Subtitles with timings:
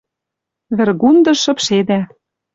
[0.77, 1.99] Вӹргундыш шыпшедӓ